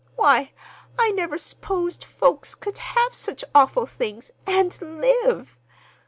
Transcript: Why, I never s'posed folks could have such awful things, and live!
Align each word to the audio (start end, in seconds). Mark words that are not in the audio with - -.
Why, 0.15 0.51
I 0.97 1.11
never 1.11 1.37
s'posed 1.37 2.03
folks 2.05 2.55
could 2.55 2.79
have 2.79 3.13
such 3.13 3.45
awful 3.53 3.85
things, 3.85 4.31
and 4.47 4.75
live! 4.81 5.59